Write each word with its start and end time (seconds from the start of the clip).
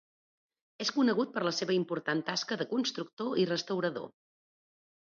És 0.85 0.91
conegut 0.95 1.35
per 1.35 1.43
la 1.49 1.53
seva 1.57 1.75
important 1.81 2.25
tasca 2.31 2.59
de 2.63 2.69
constructor 2.73 3.39
i 3.45 3.47
restaurador. 3.53 4.15